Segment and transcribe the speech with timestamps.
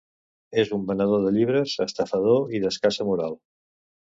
[0.61, 3.39] És un venedor de llibres, estafador i d'escassa moral.